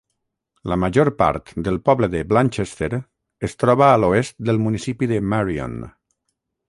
La 0.71 0.75
major 0.83 1.09
part 1.17 1.51
del 1.67 1.77
poble 1.89 2.09
de 2.15 2.21
Blanchester 2.31 2.89
es 3.49 3.55
troba 3.65 3.91
a 3.91 4.01
l'oest 4.05 4.37
del 4.51 4.63
municipi 4.65 5.11
de 5.13 5.21
Marion. 5.35 5.77